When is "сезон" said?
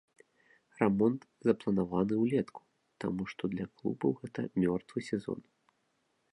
5.13-5.39